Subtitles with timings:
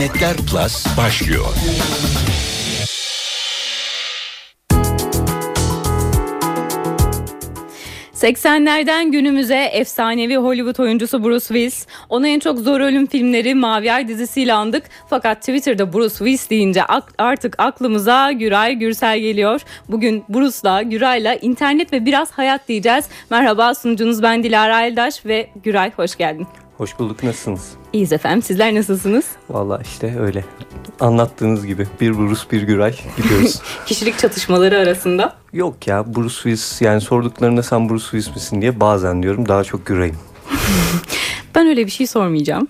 [0.00, 1.46] İnternetler Plus başlıyor.
[8.14, 11.86] 80'lerden günümüze efsanevi Hollywood oyuncusu Bruce Willis.
[12.08, 14.84] Ona en çok zor ölüm filmleri Mavi Ay dizisiyle andık.
[15.10, 16.82] Fakat Twitter'da Bruce Willis deyince
[17.18, 19.60] artık aklımıza Güray Gürsel geliyor.
[19.88, 23.04] Bugün Bruce'la, Güray'la internet ve biraz hayat diyeceğiz.
[23.30, 26.46] Merhaba sunucunuz ben Dilara Eldaş ve Güray hoş geldin.
[26.76, 27.79] Hoş bulduk nasılsınız?
[27.92, 29.24] İyiyiz efendim sizler nasılsınız?
[29.50, 30.44] Valla işte öyle
[31.00, 33.62] anlattığınız gibi bir Bruce bir Güray gidiyoruz.
[33.86, 35.36] Kişilik çatışmaları arasında?
[35.52, 39.86] Yok ya Bruce Willis yani sorduklarında sen Bruce Willis misin diye bazen diyorum daha çok
[39.86, 40.16] Güray'ım.
[41.54, 42.68] ben öyle bir şey sormayacağım.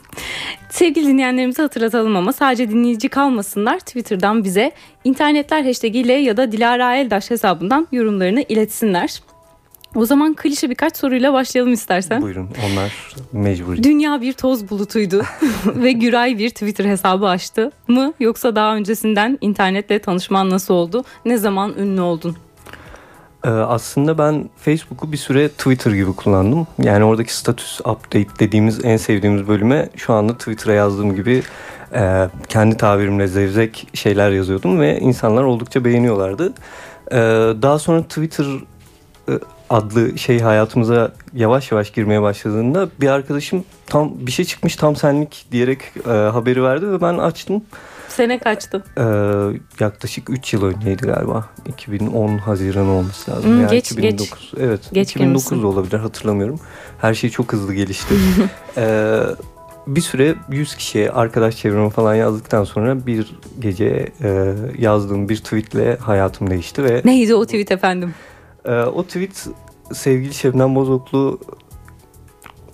[0.70, 3.78] Sevgili dinleyenlerimizi hatırlatalım ama sadece dinleyici kalmasınlar.
[3.78, 4.72] Twitter'dan bize
[5.04, 9.20] internetler hashtag ile ya da Dilara Eldaş hesabından yorumlarını iletsinler.
[9.94, 12.22] O zaman klişe birkaç soruyla başlayalım istersen.
[12.22, 13.76] Buyurun onlar mecbur.
[13.82, 15.22] Dünya bir toz bulutuydu
[15.66, 18.12] ve Güray bir Twitter hesabı açtı mı?
[18.20, 21.04] Yoksa daha öncesinden internetle tanışman nasıl oldu?
[21.24, 22.36] Ne zaman ünlü oldun?
[23.44, 26.66] Ee, aslında ben Facebook'u bir süre Twitter gibi kullandım.
[26.82, 31.42] Yani oradaki status update dediğimiz en sevdiğimiz bölüme şu anda Twitter'a yazdığım gibi
[31.94, 36.52] e, kendi tabirimle zevzek şeyler yazıyordum ve insanlar oldukça beğeniyorlardı.
[37.12, 37.16] Ee,
[37.62, 38.46] daha sonra Twitter
[39.28, 39.32] e,
[39.70, 45.46] adlı şey hayatımıza yavaş yavaş girmeye başladığında bir arkadaşım tam bir şey çıkmış tam senlik
[45.52, 47.62] diyerek e, haberi verdi ve ben açtım.
[48.08, 48.84] Sene kaçtı?
[48.98, 51.48] Ee, yaklaşık 3 yıl önceydi galiba.
[51.66, 53.50] 2010 Haziran olması lazım.
[53.50, 54.28] Hmm, yani geç 2009.
[54.28, 54.60] geç.
[54.60, 54.80] Evet.
[54.92, 56.60] Geç 2009 da olabilir hatırlamıyorum.
[57.00, 58.14] Her şey çok hızlı gelişti.
[58.76, 59.20] ee,
[59.86, 63.26] bir süre 100 kişiye arkadaş çevremi falan yazdıktan sonra bir
[63.58, 68.14] gece e, yazdığım bir tweetle hayatım değişti ve neydi o tweet efendim?
[68.70, 69.48] E, o tweet
[69.92, 71.38] sevgili Şebnem Bozoklu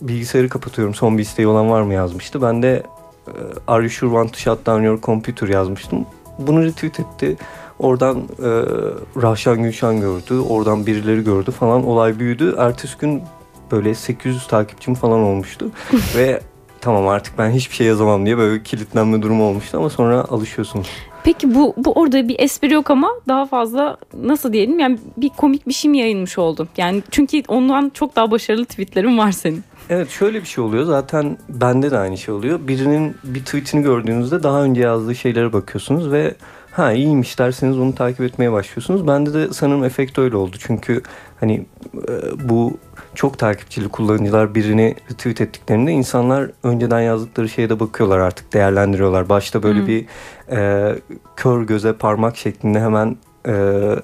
[0.01, 2.43] bilgisayarı kapatıyorum son bir isteği olan var mı yazmıştı.
[2.43, 2.83] Ben de
[3.27, 3.33] e,
[3.67, 6.07] Are you sure want to shut down your computer yazmıştım.
[6.39, 7.37] Bunu retweet etti.
[7.79, 8.49] Oradan e,
[9.23, 10.39] Rahşan Gülşen gördü.
[10.49, 11.87] Oradan birileri gördü falan.
[11.87, 12.55] Olay büyüdü.
[12.59, 13.23] Ertesi gün
[13.73, 15.71] böyle 800 takipçim falan olmuştu.
[16.17, 16.41] Ve
[16.81, 20.89] tamam artık ben hiçbir şey yazamam diye böyle kilitlenme durumu olmuştu ama sonra alışıyorsunuz.
[21.27, 25.69] Peki bu bu orada bir espri yok ama daha fazla nasıl diyelim yani bir komik
[25.69, 26.69] bir şey mi yayılmış oldu?
[26.77, 29.65] Yani çünkü ondan çok daha başarılı tweetlerin var senin.
[29.91, 32.61] Evet şöyle bir şey oluyor zaten bende de aynı şey oluyor.
[32.69, 36.35] Birinin bir tweetini gördüğünüzde daha önce yazdığı şeylere bakıyorsunuz ve
[36.73, 39.07] ha iyiymiş derseniz onu takip etmeye başlıyorsunuz.
[39.07, 40.57] Bende de sanırım efekt öyle oldu.
[40.59, 41.03] Çünkü
[41.41, 41.67] hani
[42.09, 42.79] e, bu
[43.17, 49.29] çok takipçili kullanıcılar birini retweet ettiklerinde insanlar önceden yazdıkları şeye de bakıyorlar artık değerlendiriyorlar.
[49.29, 49.87] Başta böyle hmm.
[49.87, 50.07] bir
[50.51, 50.95] e,
[51.37, 53.17] kör göze parmak şeklinde hemen
[53.49, 53.53] e,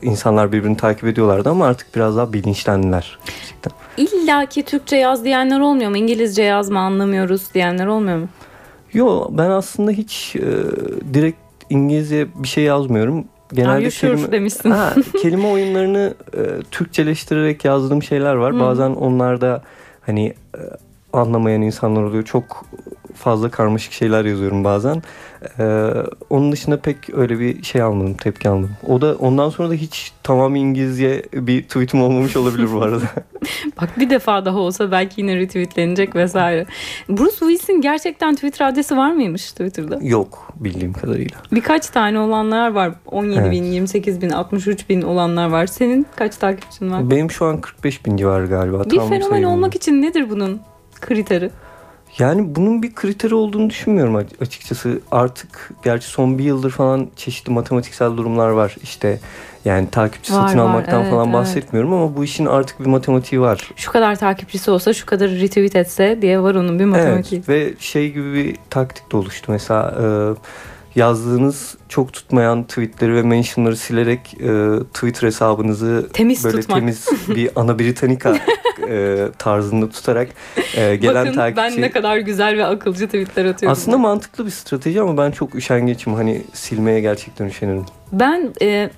[0.02, 3.18] insanlar birbirini takip ediyorlardı ama artık biraz daha bilinçlendiler.
[3.26, 3.72] Gerçekten.
[3.96, 5.96] İlla ki Türkçe yaz diyenler olmuyor mu?
[5.96, 8.28] İngilizce yazma anlamıyoruz diyenler olmuyor mu?
[8.92, 10.42] Yo ben aslında hiç e,
[11.14, 11.38] direkt
[11.70, 13.24] İngilizce bir şey yazmıyorum.
[13.52, 14.70] Genelde kelime, demişsin.
[14.70, 16.40] Ha, kelime oyunlarını e,
[16.70, 18.52] Türkçeleştirerek yazdığım şeyler var.
[18.52, 18.60] Hmm.
[18.60, 19.62] Bazen onlarda
[20.06, 20.60] hani e,
[21.12, 22.22] anlamayan insanlar oluyor.
[22.22, 22.64] Çok
[23.22, 25.02] fazla karmaşık şeyler yazıyorum bazen.
[25.58, 25.90] Ee,
[26.30, 28.76] onun dışında pek öyle bir şey almadım, tepki almadım.
[28.88, 33.04] O da ondan sonra da hiç tamam İngilizce bir tweetim olmamış olabilir bu arada.
[33.80, 36.66] Bak bir defa daha olsa belki yine retweetlenecek vesaire.
[37.08, 39.98] Bruce Willis'in gerçekten Twitter adresi var mıymış Twitter'da?
[40.02, 41.36] Yok bildiğim kadarıyla.
[41.52, 42.92] Birkaç tane olanlar var.
[43.06, 43.52] 17 evet.
[43.52, 45.66] bin, 28 bin, 63 bin olanlar var.
[45.66, 47.10] Senin kaç takipçin var?
[47.10, 48.84] Benim şu an 45 bin civarı galiba.
[48.84, 50.60] Bir Tam fenomen olmak için nedir bunun
[51.00, 51.50] kriteri?
[52.18, 55.00] Yani bunun bir kriteri olduğunu düşünmüyorum açıkçası.
[55.10, 58.76] Artık gerçi son bir yıldır falan çeşitli matematiksel durumlar var.
[58.82, 59.20] İşte
[59.64, 60.64] yani takipçi var, satın var.
[60.64, 62.02] almaktan evet, falan bahsetmiyorum evet.
[62.02, 63.70] ama bu işin artık bir matematiği var.
[63.76, 67.38] Şu kadar takipçisi olsa şu kadar retweet etse diye var onun bir matematiği.
[67.38, 69.52] Evet ve şey gibi bir taktik de oluştu.
[69.52, 70.04] Mesela e,
[71.00, 76.78] yazdığınız çok tutmayan tweetleri ve mentionları silerek e, Twitter hesabınızı temiz böyle tutmak.
[76.78, 78.38] temiz bir ana Britannica
[78.88, 80.28] e, tarzında tutarak
[80.76, 81.62] e, gelen Bakın, takipçi.
[81.76, 83.72] ben ne kadar güzel ve akılcı tweetler atıyorum.
[83.72, 86.14] Aslında mantıklı bir strateji ama ben çok üşengeçim.
[86.14, 87.84] Hani silmeye gerçekten üşenirim.
[88.12, 88.90] Ben e,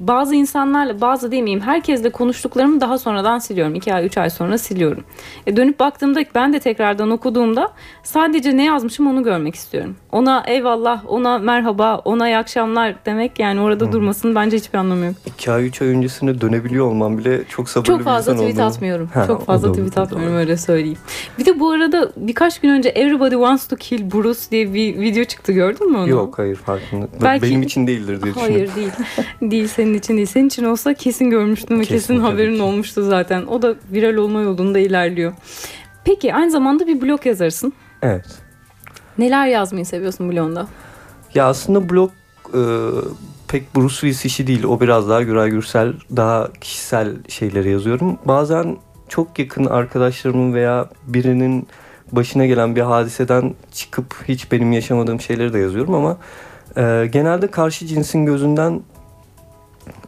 [0.00, 3.74] bazı insanlarla bazı demeyeyim herkesle konuştuklarımı daha sonradan siliyorum.
[3.74, 5.04] 2 ay 3 ay sonra siliyorum.
[5.46, 7.72] E, dönüp baktığımda ben de tekrardan okuduğumda
[8.02, 9.96] sadece ne yazmışım onu görmek istiyorum.
[10.12, 13.92] Ona eyvallah, ona merhaba, ona iyi akşamlar demek yani orada hmm.
[13.92, 15.14] durmasının bence hiçbir anlamı yok.
[15.26, 18.66] 2 ay 3 ay öncesinde dönebiliyor olmam bile çok sabırlı çok fazla bir tweet oldum.
[18.66, 19.10] atmıyorum.
[19.14, 20.98] Ha, çok fazla tweet atmıyorum öyle söyleyeyim.
[21.38, 25.24] Bir de bu arada birkaç gün önce Everybody Wants to Kill Bruce diye bir video
[25.24, 26.08] çıktı gördün mü onu?
[26.08, 27.08] Yok hayır farkında.
[27.22, 27.42] Belki...
[27.42, 28.61] Benim için değildir diye düşünüyorum.
[28.70, 28.92] Hayır değil.
[29.50, 30.26] değil senin için değil.
[30.26, 32.62] Senin için olsa kesin görmüştün ve kesin, kesin haberin ki.
[32.62, 33.46] olmuştu zaten.
[33.46, 35.32] O da viral olma yolunda ilerliyor.
[36.04, 37.72] Peki aynı zamanda bir blog yazarsın.
[38.02, 38.26] Evet.
[39.18, 40.68] Neler yazmayı seviyorsun blogunda?
[41.34, 42.10] Ya aslında blog
[42.54, 42.60] e,
[43.48, 44.64] pek Bruce Willis işi değil.
[44.64, 48.18] O biraz daha Güray Gürsel, daha kişisel şeyleri yazıyorum.
[48.24, 48.76] Bazen
[49.08, 51.68] çok yakın arkadaşlarımın veya birinin
[52.12, 56.16] başına gelen bir hadiseden çıkıp hiç benim yaşamadığım şeyleri de yazıyorum ama
[56.76, 58.80] e, genelde karşı cinsin gözünden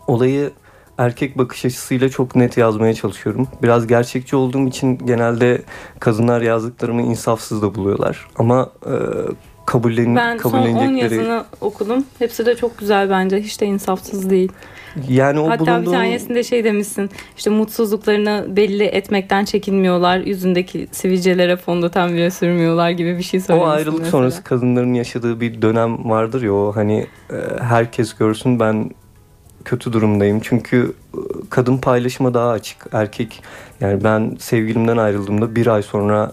[0.07, 0.51] olayı
[0.99, 3.49] erkek bakış açısıyla çok net yazmaya çalışıyorum.
[3.63, 5.63] Biraz gerçekçi olduğum için genelde
[6.01, 8.27] kadınlar yazdıklarımı insafsız da buluyorlar.
[8.37, 8.95] Ama e,
[9.67, 11.15] kabullen, Ben son 10 kabullenecekleri...
[11.15, 12.05] yazını okudum.
[12.19, 13.41] Hepsi de çok güzel bence.
[13.41, 14.53] Hiç de insafsız değil.
[15.09, 15.93] Yani o Hatta bir bulunduğum...
[15.93, 17.11] tanesinde şey demişsin.
[17.37, 20.19] İşte mutsuzluklarını belli etmekten çekinmiyorlar.
[20.19, 23.71] Yüzündeki sivilcelere fondöten bile sürmüyorlar gibi bir şey O söylemişsin.
[23.71, 24.11] ayrılık mesela.
[24.11, 28.91] sonrası kadınların yaşadığı bir dönem vardır ya o hani e, herkes görsün ben
[29.65, 30.41] kötü durumdayım.
[30.43, 31.19] Çünkü e,
[31.51, 32.87] kadın paylaşıma daha açık.
[32.93, 33.43] Erkek
[33.81, 36.33] yani ben sevgilimden ayrıldığımda bir ay sonra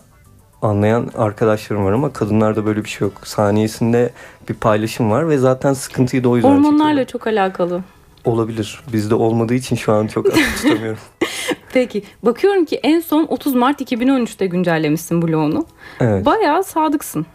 [0.62, 3.28] anlayan arkadaşlarım var ama kadınlarda böyle bir şey yok.
[3.28, 4.10] Saniyesinde
[4.50, 7.81] bir paylaşım var ve zaten sıkıntıyı da o yüzden Hormonlarla çok alakalı.
[8.26, 8.82] Olabilir.
[8.94, 11.00] Bizde olmadığı için şu an çok tutamıyorum.
[11.74, 15.66] Peki bakıyorum ki en son 30 Mart 2013'te güncellemişsin blogunu.
[16.00, 16.26] Evet.
[16.26, 17.26] Bayağı sadıksın.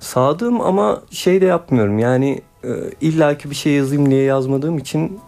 [0.00, 1.98] Sadığım ama şey de yapmıyorum.
[1.98, 2.68] Yani e,
[3.00, 5.20] illaki bir şey yazayım diye yazmadığım için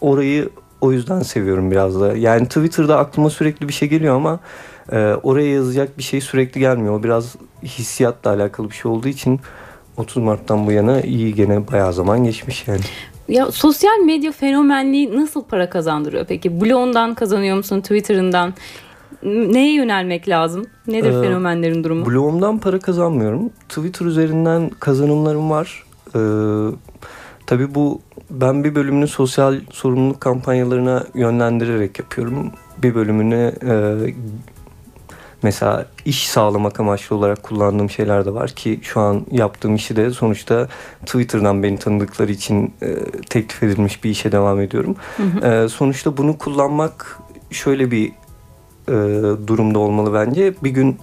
[0.00, 0.48] orayı
[0.80, 2.16] o yüzden seviyorum biraz da.
[2.16, 4.40] Yani Twitter'da aklıma sürekli bir şey geliyor ama
[4.92, 7.00] e, oraya yazacak bir şey sürekli gelmiyor.
[7.00, 9.40] O biraz hissiyatla alakalı bir şey olduğu için
[9.96, 12.80] 30 Mart'tan bu yana iyi gene bayağı zaman geçmiş yani.
[13.28, 16.60] Ya sosyal medya fenomenliği nasıl para kazandırıyor peki?
[16.60, 17.80] Blog'undan kazanıyor musun?
[17.80, 18.54] Twitter'ından?
[19.22, 20.66] Neye yönelmek lazım?
[20.86, 22.06] Nedir Ee, fenomenlerin durumu?
[22.06, 23.50] Blogumdan para kazanmıyorum.
[23.68, 25.84] Twitter üzerinden kazanımlarım var.
[26.14, 26.18] Ee,
[27.46, 28.00] tabii bu
[28.30, 32.50] ben bir bölümünü sosyal sorumluluk kampanyalarına yönlendirerek yapıyorum.
[32.82, 33.74] Bir bölümünü e,
[35.44, 40.10] mesela iş sağlamak amaçlı olarak kullandığım şeyler de var ki şu an yaptığım işi de
[40.10, 40.68] sonuçta
[41.06, 42.96] Twitter'dan beni tanıdıkları için e,
[43.30, 44.96] teklif edilmiş bir işe devam ediyorum.
[45.42, 47.18] E, sonuçta bunu kullanmak
[47.50, 48.12] şöyle bir
[48.88, 48.96] e,
[49.46, 50.54] durumda olmalı bence.
[50.64, 50.98] Bir gün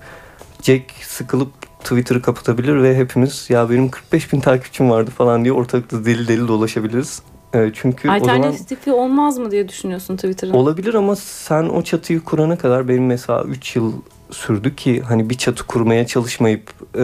[0.62, 1.50] Jack sıkılıp
[1.80, 6.48] Twitter'ı kapatabilir ve hepimiz ya benim 45 bin takipçim vardı falan diye ortalıkta deli deli
[6.48, 7.22] dolaşabiliriz.
[7.54, 10.54] E, çünkü Alternatifi olmaz mı diye düşünüyorsun Twitter'ın?
[10.54, 13.94] olabilir ama sen o çatıyı kurana kadar benim mesela 3 yıl
[14.31, 16.63] sürdü ki hani bir çatı kurmaya çalışmayıp
[16.95, 17.04] e,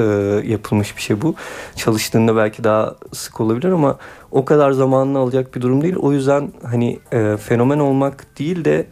[0.52, 1.36] yapılmış bir şey bu.
[1.76, 3.98] Çalıştığında belki daha sık olabilir ama
[4.32, 5.96] o kadar zamanını alacak bir durum değil.
[5.96, 8.88] O yüzden hani e, fenomen olmak değil de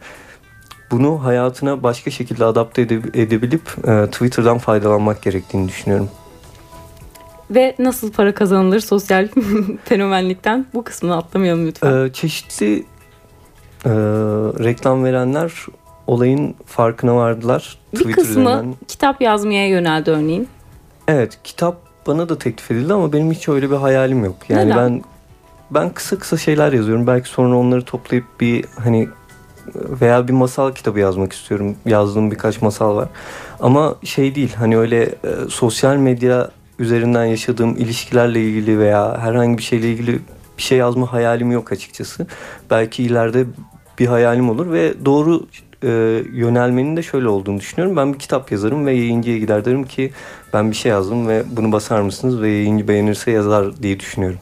[0.90, 6.08] bunu hayatına başka şekilde adapte ede- edebilip e, Twitter'dan faydalanmak gerektiğini düşünüyorum.
[7.50, 9.28] Ve nasıl para kazanılır sosyal
[9.84, 10.66] fenomenlikten?
[10.74, 12.06] Bu kısmını atlamayalım lütfen.
[12.06, 12.84] E, çeşitli
[13.84, 13.90] e,
[14.64, 15.52] reklam verenler
[16.06, 17.78] olayın farkına vardılar.
[17.98, 20.48] Bir kısmı kitap yazmaya yöneldi örneğin.
[21.08, 21.76] Evet kitap
[22.06, 24.36] bana da teklif edildi ama benim hiç öyle bir hayalim yok.
[24.48, 24.76] Yani Neden?
[24.76, 25.02] ben
[25.70, 27.06] ben kısa kısa şeyler yazıyorum.
[27.06, 29.08] Belki sonra onları toplayıp bir hani
[29.74, 31.76] veya bir masal kitabı yazmak istiyorum.
[31.86, 33.08] Yazdığım birkaç masal var.
[33.60, 35.10] Ama şey değil hani öyle e,
[35.48, 40.20] sosyal medya üzerinden yaşadığım ilişkilerle ilgili veya herhangi bir şeyle ilgili
[40.58, 42.26] bir şey yazma hayalim yok açıkçası.
[42.70, 43.44] Belki ileride
[43.98, 45.46] bir hayalim olur ve doğru
[45.82, 45.88] e,
[46.32, 47.96] yönelmenin de şöyle olduğunu düşünüyorum.
[47.96, 50.12] Ben bir kitap yazarım ve yayıncıya gider derim ki
[50.52, 54.38] ben bir şey yazdım ve bunu basar mısınız ve yayıncı beğenirse yazar diye düşünüyorum.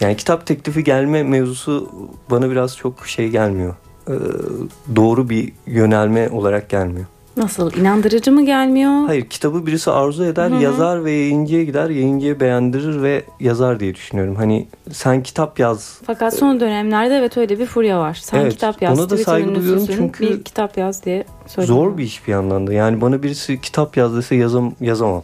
[0.00, 1.90] Yani kitap teklifi gelme mevzusu
[2.30, 3.74] bana biraz çok şey gelmiyor.
[4.08, 4.12] Ee,
[4.96, 7.06] doğru bir yönelme olarak gelmiyor.
[7.36, 7.72] Nasıl?
[7.76, 9.06] İnandırıcı mı gelmiyor?
[9.06, 10.62] Hayır kitabı birisi arzu eder, Hı hı.
[10.62, 14.34] yazar ve yayıncıya gider, yayıncıya beğendirir ve yazar diye düşünüyorum.
[14.36, 15.98] Hani sen kitap yaz.
[16.06, 18.18] Fakat son dönemlerde evet öyle bir furya var.
[18.22, 18.98] Sen Evet, kitap yaz.
[19.00, 21.84] ona da saygı duyuyorum çünkü bir kitap yaz diye söylüyorum.
[21.90, 22.72] Zor bir iş bir yandan da.
[22.72, 25.22] Yani bana birisi kitap yaz dese yazam yazamam.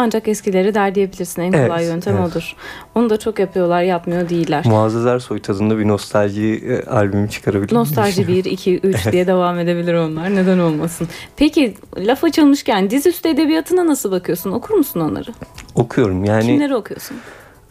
[0.00, 1.42] Ancak eskileri der diyebilirsin.
[1.42, 2.30] En Evet, kolay yöntem evet.
[2.32, 2.56] odur.
[2.94, 4.64] Onu da çok yapıyorlar, yapmıyor değiller.
[4.66, 7.74] Muazzez Ersoy tadında bir nostalji e, albümü çıkarabilir.
[7.74, 10.34] Nostalji 1, 2, 3 diye devam edebilir onlar.
[10.34, 11.08] Neden olmasın?
[11.36, 14.52] Peki laf açılmışken dizüstü edebiyatına nasıl bakıyorsun?
[14.52, 15.30] Okur musun onları?
[15.74, 16.46] Okuyorum yani.
[16.46, 17.16] Kimleri okuyorsun?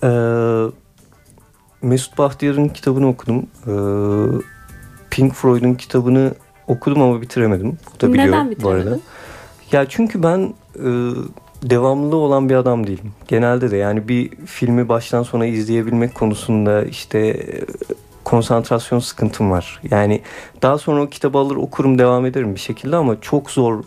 [0.03, 0.07] Ee,
[1.81, 3.47] Mesut Bahtiyar'ın kitabını okudum.
[3.67, 3.71] Ee,
[5.09, 6.33] Pink Floyd'un kitabını
[6.67, 7.77] okudum ama bitiremedim.
[7.95, 8.87] Bu da biliyor Neden bu bitiremedin?
[8.87, 8.99] arada.
[9.71, 10.89] Ya çünkü ben e,
[11.63, 13.13] devamlı olan bir adam değilim.
[13.27, 17.63] Genelde de yani bir filmi baştan sona izleyebilmek konusunda işte e,
[18.23, 19.81] konsantrasyon sıkıntım var.
[19.91, 20.21] Yani
[20.61, 23.83] daha sonra o kitabı alır okurum devam ederim bir şekilde ama çok zor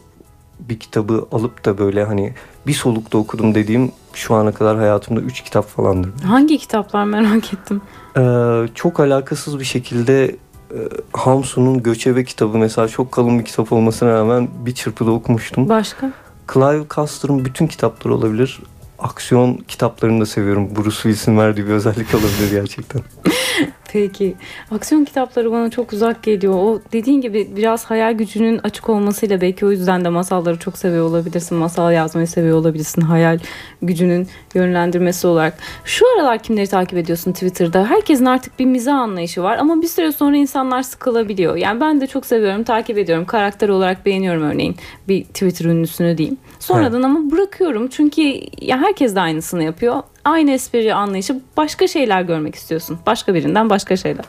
[0.60, 2.34] bir kitabı alıp da böyle hani
[2.66, 6.22] bir solukta okudum dediğim şu ana kadar hayatımda 3 kitap falandır.
[6.22, 7.82] Hangi kitaplar merak ettim.
[8.16, 10.24] Ee, çok alakasız bir şekilde
[10.70, 10.78] e,
[11.12, 15.68] Hamsun'un Göçebe kitabı mesela çok kalın bir kitap olmasına rağmen bir çırpıda okumuştum.
[15.68, 16.12] Başka?
[16.52, 18.60] Clive Cussler'ın bütün kitapları olabilir.
[18.98, 20.76] aksiyon kitaplarını da seviyorum.
[20.76, 23.02] Bruce Willis'in verdiği bir özellik olabilir gerçekten.
[23.92, 24.34] Peki.
[24.70, 26.54] Aksiyon kitapları bana çok uzak geliyor.
[26.54, 31.06] O dediğin gibi biraz hayal gücünün açık olmasıyla belki o yüzden de masalları çok seviyor
[31.06, 31.58] olabilirsin.
[31.58, 33.02] Masal yazmayı seviyor olabilirsin.
[33.02, 33.38] Hayal
[33.82, 35.58] gücünün yönlendirmesi olarak.
[35.84, 37.86] Şu aralar kimleri takip ediyorsun Twitter'da?
[37.86, 41.56] Herkesin artık bir mizah anlayışı var ama bir süre sonra insanlar sıkılabiliyor.
[41.56, 43.24] Yani ben de çok seviyorum, takip ediyorum.
[43.24, 44.76] Karakter olarak beğeniyorum örneğin
[45.08, 46.36] bir Twitter ünlüsünü diyeyim.
[46.58, 47.04] Sonradan evet.
[47.04, 48.22] ama bırakıyorum çünkü
[48.60, 52.98] ya herkes de aynısını yapıyor aynı espri anlayışı başka şeyler görmek istiyorsun.
[53.06, 54.24] Başka birinden başka şeyler.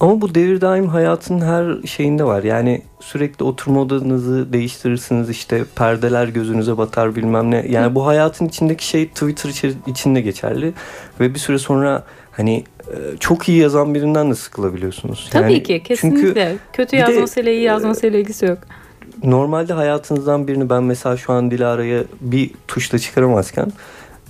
[0.00, 2.42] Ama bu devir daim hayatın her şeyinde var.
[2.42, 7.66] Yani sürekli oturma odanızı değiştirirsiniz işte perdeler gözünüze batar bilmem ne.
[7.68, 10.72] Yani bu hayatın içindeki şey Twitter içinde geçerli.
[11.20, 15.28] Ve bir süre sonra hani e, çok iyi yazan birinden de sıkılabiliyorsunuz.
[15.32, 16.26] Tabii yani ki kesinlikle.
[16.26, 18.58] Çünkü Kötü yazmasıyla iyi yazmasıyla ilgisi yok.
[19.24, 23.72] Normalde hayatınızdan birini ben mesela şu an Dilara'ya bir tuşla çıkaramazken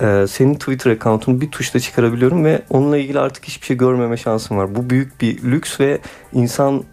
[0.00, 4.57] e, senin Twitter account'unu bir tuşla çıkarabiliyorum ve onunla ilgili artık hiçbir şey görmeme şansım
[4.57, 4.75] var.
[4.75, 5.99] Bu büyük bir lüks ve
[6.33, 6.85] insan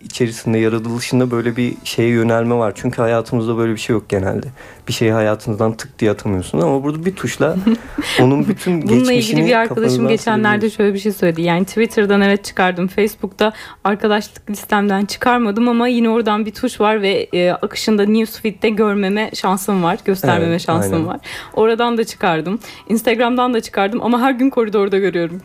[0.00, 2.72] içerisinde yaratılışında böyle bir şeye yönelme var.
[2.74, 4.46] Çünkü hayatımızda böyle bir şey yok genelde.
[4.88, 7.56] Bir şeyi hayatınızdan tık diye atamıyorsun ama burada bir tuşla
[8.20, 11.42] onun bütün Bununla ilgili bir arkadaşım geçenlerde şöyle bir şey söyledi.
[11.42, 12.88] Yani Twitter'dan evet çıkardım.
[12.88, 13.52] Facebook'ta
[13.84, 19.82] arkadaşlık listemden çıkarmadım ama yine oradan bir tuş var ve e, akışında newsfeed'de görmeme şansım
[19.82, 19.98] var.
[20.04, 21.06] Göstermeme evet, şansım aynen.
[21.06, 21.20] var.
[21.54, 22.58] Oradan da çıkardım.
[22.88, 25.40] Instagram'dan da çıkardım ama her gün koridorda görüyorum.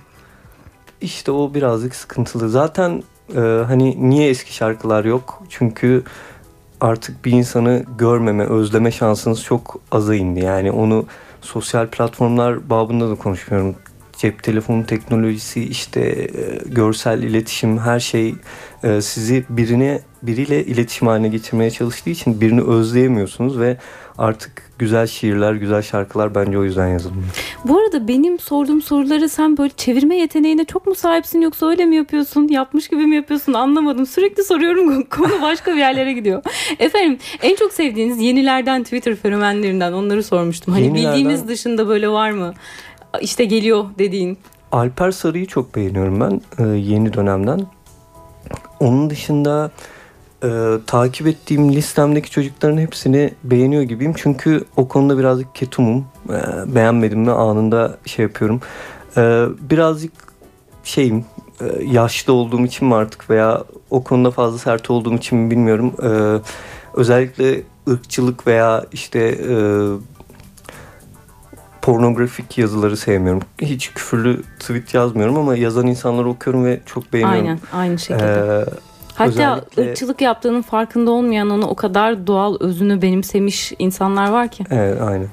[1.02, 2.50] İşte o birazcık sıkıntılı.
[2.50, 3.04] Zaten
[3.36, 5.44] e, hani niye eski şarkılar yok?
[5.50, 6.04] Çünkü
[6.82, 10.40] artık bir insanı görmeme, özleme şansınız çok aza indi.
[10.40, 11.06] Yani onu
[11.42, 13.76] sosyal platformlar babında da konuşmuyorum.
[14.18, 16.30] Cep telefonu teknolojisi, işte e,
[16.66, 18.36] görsel iletişim, her şey
[18.84, 23.78] e, sizi birine biriyle iletişim haline getirmeye çalıştığı için birini özleyemiyorsunuz ve
[24.18, 27.26] artık güzel şiirler, güzel şarkılar bence o yüzden yazılmış.
[27.66, 31.96] Bu arada benim sorduğum soruları sen böyle çevirme yeteneğine çok mu sahipsin yoksa öyle mi
[31.96, 32.48] yapıyorsun?
[32.48, 33.54] Yapmış gibi mi yapıyorsun?
[33.54, 34.06] Anlamadım.
[34.06, 36.44] Sürekli soruyorum konu başka bir yerlere gidiyor.
[36.80, 40.74] Efendim en çok sevdiğiniz yenilerden Twitter fenomenlerinden onları sormuştum.
[40.74, 41.12] Hani Yenilerden...
[41.12, 42.54] bildiğimiz dışında böyle var mı?
[43.22, 44.38] İşte geliyor dediğin.
[44.72, 47.62] Alper Sarı'yı çok beğeniyorum ben e, yeni dönemden.
[48.80, 49.72] Onun dışında
[50.44, 54.14] e, takip ettiğim listemdeki çocukların hepsini beğeniyor gibiyim.
[54.18, 56.06] Çünkü o konuda birazcık ketumum.
[56.30, 58.62] E, beğenmedim mi anında şey yapıyorum.
[59.18, 60.14] E, birazcık
[60.84, 61.26] şeyim
[61.62, 65.94] e, yaşlı olduğum için mi artık veya o konuda fazla sert olduğum için mi bilmiyorum.
[66.04, 66.42] E,
[66.94, 69.56] özellikle ırkçılık veya işte e,
[71.82, 73.42] pornografik yazıları sevmiyorum.
[73.62, 77.42] Hiç küfürlü tweet yazmıyorum ama yazan insanları okuyorum ve çok beğeniyorum.
[77.42, 78.26] Aynen aynı şekilde.
[78.26, 79.90] Ee, Hatta Özellikle...
[79.90, 84.64] ırkçılık yaptığının farkında olmayan onu o kadar doğal özünü benimsemiş insanlar var ki.
[84.72, 85.28] Evet aynen.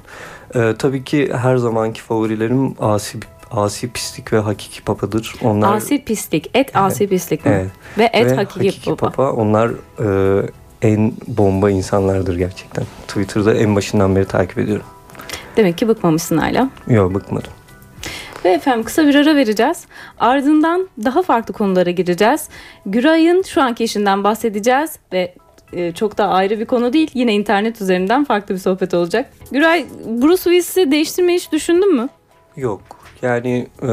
[0.55, 3.19] Ee, tabii ki her zamanki favorilerim Asi
[3.51, 5.35] Asi Pislik ve Hakiki Papa'dır.
[5.43, 7.51] Onlar Asi Pislik, et Asi Pislik mi?
[7.51, 7.71] Evet.
[7.97, 9.09] Ve et ve Hakiki, hakiki Papa.
[9.09, 9.31] Papa.
[9.31, 10.47] Onlar e,
[10.81, 12.83] en bomba insanlardır gerçekten.
[13.07, 14.85] Twitter'da en başından beri takip ediyorum.
[15.57, 16.69] Demek ki bıkmamışsın hala.
[16.87, 17.51] Yok bıkmadım.
[18.45, 19.85] Ve efendim kısa bir ara vereceğiz.
[20.19, 22.49] Ardından daha farklı konulara gireceğiz.
[22.85, 25.35] Güray'ın şu anki işinden bahsedeceğiz ve
[25.73, 27.11] e, çok da ayrı bir konu değil.
[27.13, 29.33] Yine internet üzerinden farklı bir sohbet olacak.
[29.51, 32.09] Güray, Bruce Willis'i değiştirmeyi hiç düşündün mü?
[32.57, 32.81] Yok.
[33.21, 33.91] Yani e,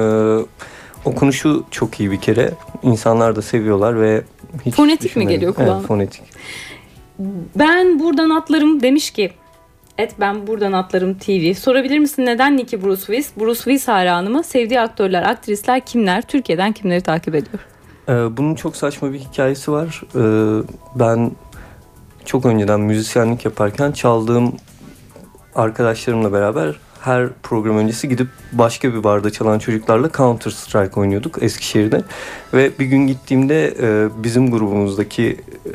[1.04, 2.50] okunuşu çok iyi bir kere.
[2.82, 4.22] İnsanlar da seviyorlar ve
[4.64, 5.76] hiç Fonetik mi geliyor kulağına?
[5.76, 6.22] Evet, fonetik.
[7.56, 9.30] Ben buradan atlarım demiş ki
[9.98, 11.54] Et ben buradan atlarım TV.
[11.54, 13.36] Sorabilir misin neden Nicky Bruce Willis?
[13.36, 14.44] Bruce Willis hayranı mı?
[14.44, 16.22] Sevdiği aktörler, aktrisler kimler?
[16.22, 17.58] Türkiye'den kimleri takip ediyor?
[18.08, 20.02] Ee, bunun çok saçma bir hikayesi var.
[20.14, 20.62] Ee,
[20.94, 21.30] ben
[22.24, 24.52] çok önceden müzisyenlik yaparken çaldığım
[25.54, 32.02] arkadaşlarımla beraber her program öncesi gidip başka bir barda çalan çocuklarla Counter Strike oynuyorduk Eskişehir'de.
[32.54, 35.36] Ve bir gün gittiğimde e, bizim grubumuzdaki
[35.66, 35.70] e,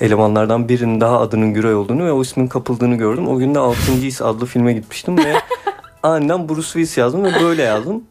[0.00, 3.28] elemanlardan birinin daha adının Güray olduğunu ve o ismin kapıldığını gördüm.
[3.28, 3.92] O gün de 6.
[3.92, 5.34] His adlı filme gitmiştim ve
[6.02, 8.02] aniden Bruce Willis yazdım ve böyle yazdım.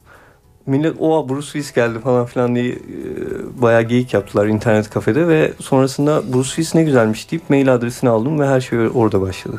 [0.65, 2.77] Millet o Bruce Willis geldi falan filan diye e,
[3.61, 8.39] bayağı geyik yaptılar internet kafede ve sonrasında Bruce Willis ne güzelmiş deyip mail adresini aldım
[8.39, 9.57] ve her şey orada başladı.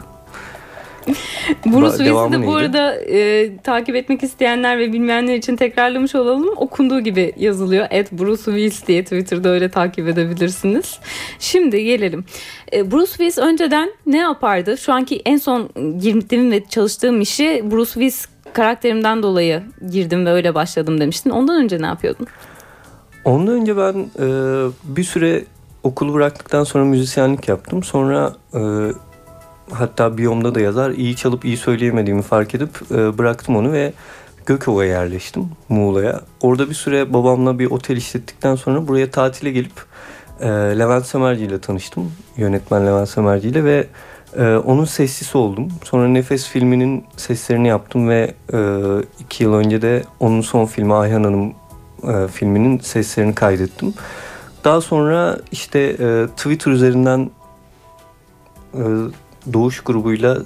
[1.67, 6.49] Bruce Willis'i de bu arada e, takip etmek isteyenler ve bilmeyenler için tekrarlamış olalım.
[6.57, 7.87] Okunduğu gibi yazılıyor.
[7.91, 10.99] Et Bruce Willis diye Twitter'da öyle takip edebilirsiniz.
[11.38, 12.25] Şimdi gelelim.
[12.73, 14.79] E, Bruce Willis önceden ne yapardı?
[14.79, 15.69] Şu anki en son
[16.00, 21.31] girdiğim ve çalıştığım işi Bruce Willis karakterimden dolayı girdim ve öyle başladım demiştin.
[21.31, 22.27] Ondan önce ne yapıyordun?
[23.25, 24.27] Ondan önce ben e,
[24.85, 25.45] bir süre
[25.83, 27.83] okulu bıraktıktan sonra müzisyenlik yaptım.
[27.83, 28.61] Sonra e,
[29.72, 30.90] hatta biyomda da yazar.
[30.90, 33.92] İyi çalıp iyi söyleyemediğimi fark edip e, bıraktım onu ve
[34.46, 36.20] Gökova'ya yerleştim Muğla'ya.
[36.40, 39.84] Orada bir süre babamla bir otel işlettikten sonra buraya tatile gelip
[40.40, 42.12] e, Levent Semerci ile tanıştım.
[42.37, 43.87] Yönetmen Levent Semerci ile ve
[44.37, 45.68] e, onun sessisi oldum.
[45.84, 48.58] Sonra Nefes filminin seslerini yaptım ve e,
[49.20, 51.54] iki yıl önce de onun son filmi Ayhan Hanım
[52.02, 53.94] e, filminin seslerini kaydettim.
[54.64, 57.30] Daha sonra işte e, Twitter üzerinden
[58.75, 58.82] e,
[59.52, 60.38] Doğuş grubuyla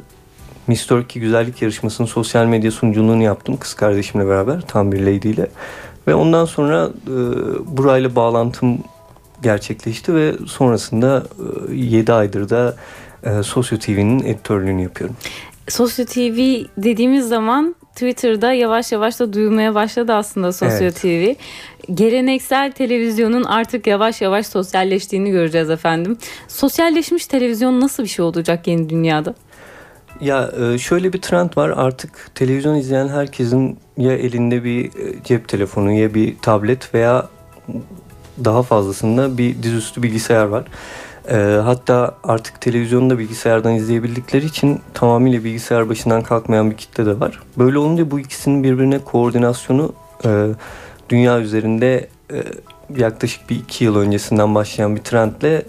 [0.66, 5.49] Miss Turkey güzellik yarışmasının sosyal medya sunuculuğunu yaptım kız kardeşimle beraber tam bir lady ile.
[6.06, 7.14] Ve ondan sonra e,
[7.76, 8.78] burayla bağlantım
[9.42, 11.26] gerçekleşti ve sonrasında
[11.71, 12.76] e, 7 aydır da
[13.25, 15.16] e, Sosyo TV'nin editörlüğünü yapıyorum.
[15.68, 21.00] Sosyo TV dediğimiz zaman Twitter'da yavaş yavaş da duyulmaya başladı aslında Sosyo Evet.
[21.00, 21.34] TV.
[21.94, 26.18] Geleneksel televizyonun artık yavaş yavaş sosyalleştiğini göreceğiz efendim.
[26.49, 29.34] Sosyalleşmiş televizyon nasıl bir şey olacak yeni dünyada?
[30.20, 35.49] Ya e, şöyle bir trend var artık televizyon izleyen herkesin ya elinde bir e, cep
[35.49, 37.28] telefonu ya bir tablet veya
[38.44, 40.64] daha fazlasında bir dizüstü bilgisayar var.
[41.30, 47.20] E, hatta artık televizyonu da bilgisayardan izleyebildikleri için tamamıyla bilgisayar başından kalkmayan bir kitle de
[47.20, 47.42] var.
[47.58, 49.92] Böyle olunca bu ikisinin birbirine koordinasyonu
[50.24, 50.46] e,
[51.08, 52.36] dünya üzerinde e,
[52.96, 55.62] yaklaşık bir iki yıl öncesinden başlayan bir trendle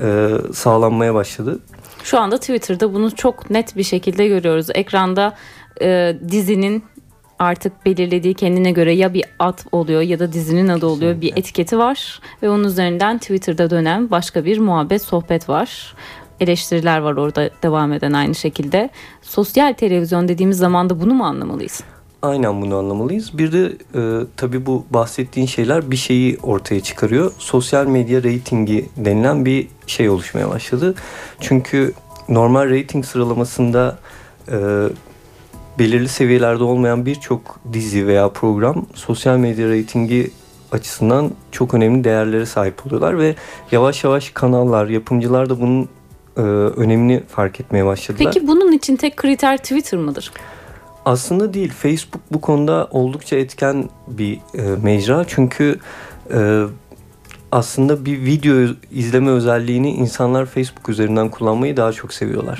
[0.00, 1.58] e, sağlanmaya başladı.
[2.04, 4.66] Şu anda Twitter'da bunu çok net bir şekilde görüyoruz.
[4.74, 5.36] Ekranda
[5.82, 6.84] e, dizinin
[7.38, 11.78] artık belirlediği kendine göre ya bir ad oluyor ya da dizinin adı oluyor bir etiketi
[11.78, 15.94] var ve onun üzerinden Twitter'da dönen başka bir muhabbet sohbet var.
[16.40, 18.90] Eleştiriler var orada devam eden aynı şekilde.
[19.22, 21.84] Sosyal televizyon dediğimiz zaman da bunu mu anlamalıyız?
[22.22, 23.38] Aynen bunu anlamalıyız.
[23.38, 27.32] Bir de e, tabii bu bahsettiğin şeyler bir şeyi ortaya çıkarıyor.
[27.38, 30.94] Sosyal medya reytingi denilen bir şey oluşmaya başladı.
[31.40, 31.92] Çünkü
[32.28, 33.98] normal reyting sıralamasında
[34.48, 34.56] e,
[35.78, 40.30] belirli seviyelerde olmayan birçok dizi veya program sosyal medya reytingi
[40.72, 43.34] açısından çok önemli değerlere sahip oluyorlar ve
[43.72, 45.88] yavaş yavaş kanallar, yapımcılar da bunun
[46.36, 46.40] e,
[46.80, 48.32] önemini fark etmeye başladılar.
[48.32, 50.32] Peki bunun için tek kriter Twitter mıdır?
[51.04, 51.72] Aslında değil.
[51.72, 55.24] Facebook bu konuda oldukça etken bir e, mecra.
[55.28, 55.78] Çünkü
[56.34, 56.64] e,
[57.58, 62.58] aslında bir video izleme özelliğini insanlar Facebook üzerinden kullanmayı daha çok seviyorlar.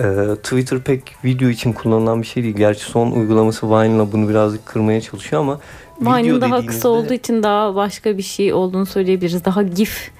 [0.00, 2.56] E, Twitter pek video için kullanılan bir şey değil.
[2.56, 5.60] Gerçi son uygulaması Vine'la bunu birazcık kırmaya çalışıyor ama
[6.00, 9.44] Vine'ın daha kısa olduğu için daha başka bir şey olduğunu söyleyebiliriz.
[9.44, 10.10] Daha GIF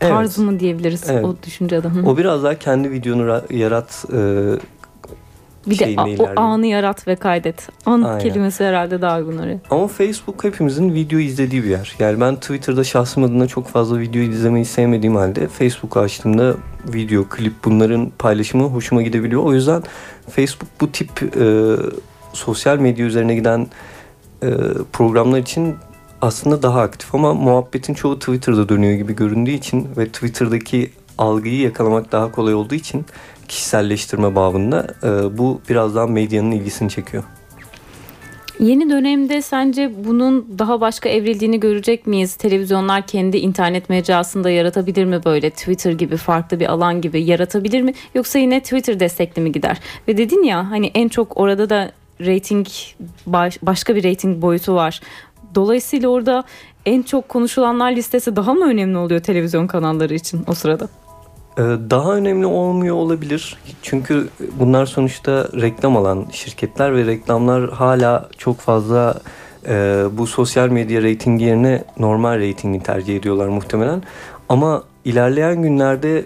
[0.00, 1.24] tarzı mı diyebiliriz Evet.
[1.24, 1.88] o düşüncede.
[1.88, 2.06] Hı.
[2.06, 4.18] O biraz daha kendi videonu ra- yarat e,
[5.66, 6.32] bir de a- o ilerliyor.
[6.36, 7.68] anı yarat ve kaydet.
[7.86, 8.18] An Aynen.
[8.20, 9.58] kelimesi herhalde daha uygun oraya.
[9.70, 11.94] Ama Facebook hepimizin video izlediği bir yer.
[11.98, 16.54] Yani ben Twitter'da şahsım adına çok fazla video izlemeyi sevmediğim halde Facebook'u açtığımda
[16.94, 19.42] video, klip bunların paylaşımı hoşuma gidebiliyor.
[19.42, 19.82] O yüzden
[20.30, 21.74] Facebook bu tip e,
[22.32, 23.66] sosyal medya üzerine giden
[24.42, 24.48] e,
[24.92, 25.74] programlar için
[26.22, 32.12] aslında daha aktif ama muhabbetin çoğu Twitter'da dönüyor gibi göründüğü için ve Twitter'daki algıyı yakalamak
[32.12, 33.04] daha kolay olduğu için
[33.48, 37.24] kişiselleştirme babında e, bu biraz daha medyanın ilgisini çekiyor.
[38.60, 42.34] Yeni dönemde sence bunun daha başka evrildiğini görecek miyiz?
[42.34, 47.94] Televizyonlar kendi internet mecrasında yaratabilir mi böyle Twitter gibi farklı bir alan gibi yaratabilir mi?
[48.14, 49.80] Yoksa yine Twitter destekli mi gider?
[50.08, 52.66] Ve dedin ya hani en çok orada da rating
[53.26, 55.00] baş- başka bir rating boyutu var.
[55.54, 56.44] Dolayısıyla orada
[56.86, 60.88] en çok konuşulanlar listesi daha mı önemli oluyor televizyon kanalları için o sırada?
[61.58, 63.56] Ee, Daha önemli olmuyor olabilir.
[63.82, 69.20] Çünkü bunlar sonuçta reklam alan şirketler ve reklamlar hala çok fazla
[69.68, 74.02] e, bu sosyal medya reytingi yerine normal reytingi tercih ediyorlar muhtemelen.
[74.48, 76.24] Ama ilerleyen günlerde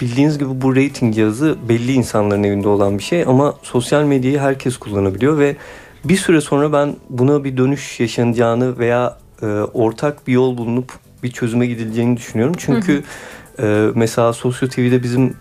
[0.00, 4.76] bildiğiniz gibi bu reyting cihazı belli insanların evinde olan bir şey ama sosyal medyayı herkes
[4.76, 5.56] kullanabiliyor ve
[6.04, 11.30] bir süre sonra ben buna bir dönüş yaşanacağını veya e, ortak bir yol bulunup bir
[11.30, 12.54] çözüme gidileceğini düşünüyorum.
[12.58, 13.02] Çünkü
[13.62, 15.36] e, mesela Sosyo TV'de bizim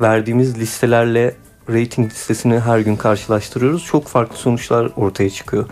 [0.00, 1.34] verdiğimiz listelerle
[1.68, 3.84] rating listesini her gün karşılaştırıyoruz.
[3.84, 5.66] Çok farklı sonuçlar ortaya çıkıyor.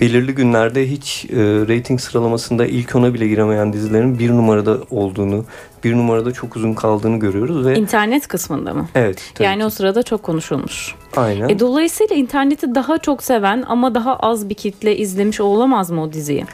[0.00, 1.36] Belirli günlerde hiç e,
[1.68, 5.44] rating sıralamasında ilk ona bile giremeyen dizilerin bir numarada olduğunu,
[5.84, 8.88] bir numarada çok uzun kaldığını görüyoruz ve İnternet kısmında mı?
[8.94, 9.64] evet tabii yani ki.
[9.64, 10.94] o sırada çok konuşulmuş.
[11.16, 11.48] aynen.
[11.48, 16.12] E, dolayısıyla interneti daha çok seven ama daha az bir kitle izlemiş olamaz mı o
[16.12, 16.44] diziyi?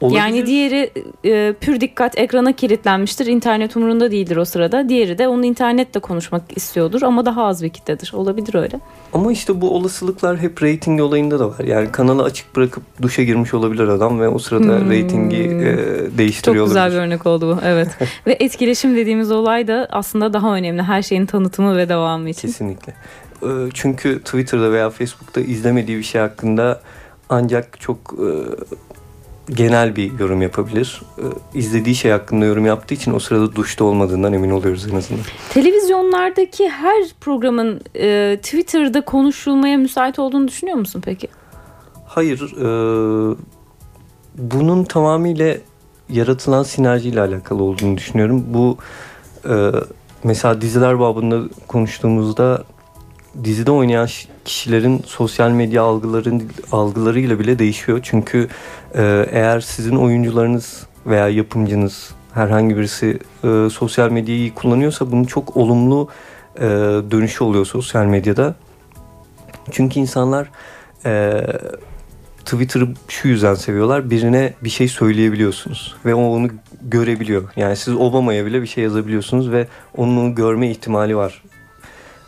[0.00, 0.18] Olabilir.
[0.20, 0.90] Yani diğeri
[1.24, 3.26] e, pür dikkat ekrana kilitlenmiştir.
[3.26, 4.88] İnternet umurunda değildir o sırada.
[4.88, 8.12] Diğeri de onun internetle konuşmak istiyordur ama daha az bir kitledir.
[8.14, 8.80] Olabilir öyle.
[9.12, 11.64] Ama işte bu olasılıklar hep reyting olayında da var.
[11.64, 14.90] Yani kanalı açık bırakıp duşa girmiş olabilir adam ve o sırada Hmm.
[14.90, 15.76] reytingi e,
[16.08, 17.06] Çok değiştiriyor güzel bir olabilir.
[17.06, 17.60] örnek oldu bu.
[17.66, 17.88] Evet.
[18.26, 20.82] Ve etkileşim dediğimiz olay da aslında daha önemli.
[20.82, 22.48] Her şeyin tanıtımı ve devamı için.
[22.48, 22.94] Kesinlikle.
[23.42, 26.80] E, Çünkü Twitter'da veya Facebook'ta izlemediği bir şey hakkında
[27.28, 28.28] ancak çok e,
[29.50, 31.02] genel bir yorum yapabilir.
[31.18, 31.24] E,
[31.58, 35.24] İzlediği şey hakkında yorum yaptığı için o sırada duşta olmadığından emin oluyoruz en azından.
[35.50, 41.28] Televizyonlardaki her programın e, Twitter'da konuşulmaya müsait olduğunu düşünüyor musun peki?
[42.06, 43.36] Hayır, e,
[44.38, 45.56] bunun tamamıyla
[46.08, 48.44] yaratılan sinerjiyle alakalı olduğunu düşünüyorum.
[48.48, 48.76] Bu
[49.48, 49.72] e,
[50.24, 52.64] mesela diziler babında konuştuğumuzda
[53.44, 54.08] dizide oynayan
[54.44, 58.00] kişilerin sosyal medya algıların algılarıyla bile değişiyor.
[58.02, 58.48] Çünkü
[58.94, 66.08] e, eğer sizin oyuncularınız veya yapımcınız herhangi birisi e, sosyal medyayı kullanıyorsa bunun çok olumlu
[66.56, 66.62] e,
[67.10, 68.54] dönüşü oluyor sosyal medyada.
[69.70, 70.50] Çünkü insanlar
[71.06, 71.42] e,
[72.44, 74.10] Twitter'ı şu yüzden seviyorlar.
[74.10, 76.48] Birine bir şey söyleyebiliyorsunuz ve o onu
[76.82, 77.44] görebiliyor.
[77.56, 81.42] Yani siz Obama'ya bile bir şey yazabiliyorsunuz ve onun onu görme ihtimali var.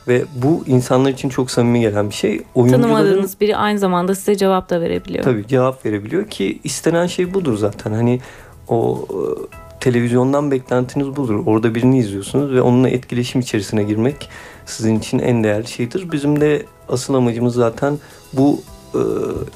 [0.08, 2.42] Ve bu insanlar için çok samimi gelen bir şey.
[2.54, 5.24] Tanımadığınız biri aynı zamanda size cevap da verebiliyor.
[5.24, 7.92] tabii cevap verebiliyor ki istenen şey budur zaten.
[7.92, 8.20] Hani
[8.68, 9.18] o e,
[9.80, 11.42] televizyondan beklentiniz budur.
[11.46, 14.28] Orada birini izliyorsunuz ve onunla etkileşim içerisine girmek
[14.66, 16.12] sizin için en değerli şeydir.
[16.12, 17.98] Bizim de asıl amacımız zaten
[18.32, 18.60] bu
[18.94, 19.00] e,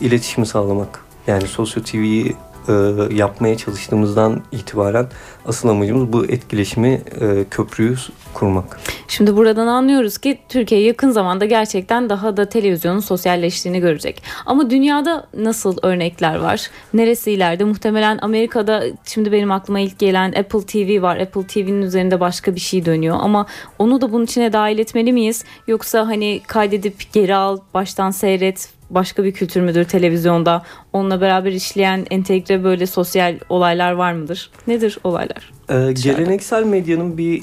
[0.01, 1.05] iletişimi sağlamak.
[1.27, 2.37] Yani Sosyo TV'yi
[2.69, 2.73] e,
[3.15, 5.07] yapmaya çalıştığımızdan itibaren
[5.47, 7.97] asıl amacımız bu etkileşimi, e, köprüyü
[8.35, 8.81] kurmak.
[9.09, 14.23] Şimdi buradan anlıyoruz ki Türkiye yakın zamanda gerçekten daha da televizyonun sosyalleştiğini görecek.
[14.47, 16.71] Ama dünyada nasıl örnekler var?
[16.95, 17.65] Neresi ileride?
[17.65, 21.17] Muhtemelen Amerika'da şimdi benim aklıma ilk gelen Apple TV var.
[21.17, 23.47] Apple TV'nin üzerinde başka bir şey dönüyor ama
[23.79, 25.45] onu da bunun içine dahil etmeli miyiz?
[25.67, 30.63] Yoksa hani kaydedip geri al, baştan seyret, başka bir kültür müdür televizyonda?
[30.93, 34.51] Onunla beraber işleyen entegre böyle sosyal olaylar var mıdır?
[34.67, 35.53] Nedir olaylar?
[35.69, 37.43] Ee, geleneksel medyanın bir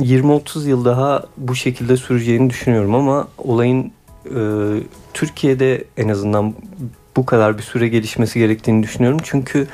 [0.00, 3.92] 20-30 yıl daha bu şekilde süreceğini düşünüyorum ama olayın
[4.24, 4.40] e,
[5.14, 6.54] Türkiye'de en azından
[7.16, 9.18] bu kadar bir süre gelişmesi gerektiğini düşünüyorum.
[9.22, 9.66] Çünkü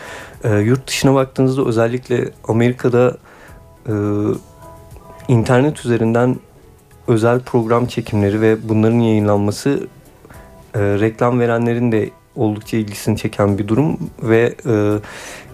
[0.44, 3.16] e, yurt dışına baktığınızda özellikle Amerika'da
[3.86, 3.92] e,
[5.28, 6.36] internet üzerinden
[7.08, 9.86] özel program çekimleri ve bunların yayınlanması
[10.74, 14.98] e, reklam verenlerin de oldukça ilgisini çeken bir durum ve e,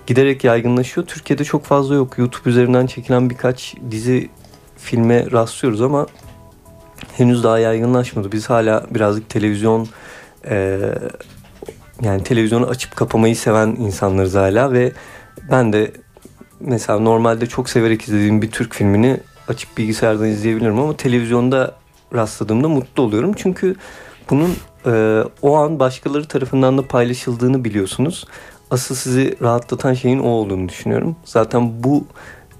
[0.06, 1.06] giderek yaygınlaşıyor.
[1.06, 2.18] Türkiye'de çok fazla yok.
[2.18, 4.28] YouTube üzerinden çekilen birkaç dizi
[4.76, 6.06] filme rastlıyoruz ama
[7.16, 8.32] henüz daha yaygınlaşmadı.
[8.32, 9.88] Biz hala birazcık televizyon
[10.50, 10.80] e,
[12.02, 14.92] yani televizyonu açıp kapamayı seven insanlarız hala ve
[15.50, 15.92] ben de
[16.60, 21.74] mesela normalde çok severek izlediğim bir Türk filmini açıp bilgisayardan izleyebilirim ama televizyonda
[22.14, 23.32] rastladığımda mutlu oluyorum.
[23.36, 23.76] Çünkü
[24.30, 28.26] bunun e, o an başkaları tarafından da paylaşıldığını biliyorsunuz.
[28.70, 31.16] Asıl sizi rahatlatan şeyin o olduğunu düşünüyorum.
[31.24, 32.04] Zaten bu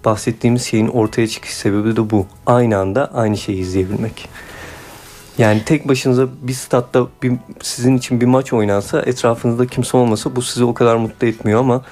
[0.05, 2.27] bahsettiğimiz şeyin ortaya çıkış sebebi de bu.
[2.47, 4.29] Aynı anda aynı şeyi izleyebilmek.
[5.39, 10.43] Yani tek başınıza bir statta bir, sizin için bir maç oynansa etrafınızda kimse olmasa bu
[10.43, 11.83] sizi o kadar mutlu etmiyor ama